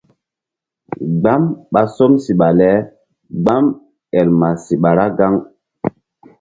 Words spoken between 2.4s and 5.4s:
le gbam ɓay el ma siɓa ra gaŋ.